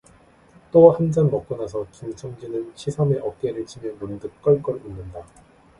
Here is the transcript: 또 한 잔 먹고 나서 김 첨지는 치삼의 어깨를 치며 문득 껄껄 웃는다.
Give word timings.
또 0.71 0.89
한 0.93 1.11
잔 1.11 1.29
먹고 1.29 1.55
나서 1.55 1.85
김 1.91 2.15
첨지는 2.15 2.73
치삼의 2.73 3.19
어깨를 3.19 3.67
치며 3.67 3.93
문득 3.99 4.31
껄껄 4.41 4.81
웃는다. 4.83 5.21